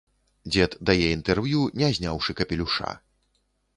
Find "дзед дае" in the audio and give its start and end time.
0.53-1.05